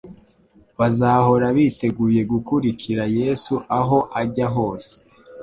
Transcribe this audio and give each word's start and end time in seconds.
Bazahora 0.79 1.45
biteguye 1.57 2.21
gukurikira 2.31 3.03
Yesu 3.19 3.53
aho 3.79 3.97
ajya 4.21 4.47
hose. 4.55 4.91